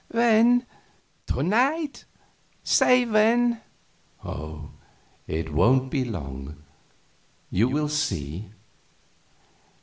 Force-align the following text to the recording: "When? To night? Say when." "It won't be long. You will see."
"When? 0.09 0.65
To 1.27 1.43
night? 1.43 2.05
Say 2.63 3.05
when." 3.05 3.61
"It 5.27 5.53
won't 5.53 5.91
be 5.91 6.05
long. 6.05 6.63
You 7.51 7.69
will 7.69 7.87
see." 7.87 8.49